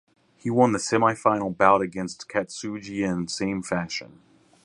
[0.35, 4.19] He won the semifinal bout against Katsuji in same fashion.